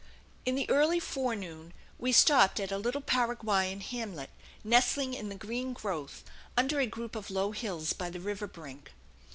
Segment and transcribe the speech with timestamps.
[0.45, 4.31] In the early forenoon we stopped at a little Paraguayan hamlet,
[4.63, 6.23] nestling in the green growth
[6.57, 8.93] under a group of low hills by the river brink.